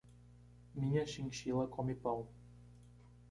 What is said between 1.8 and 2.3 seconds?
pão.